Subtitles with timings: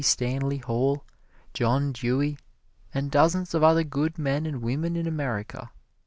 [0.03, 1.03] Stanley Hall,
[1.53, 2.39] John Dewey,
[2.91, 5.69] and dozens of other good men and women in America.